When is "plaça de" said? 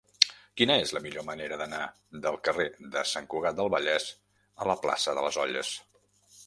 4.87-5.29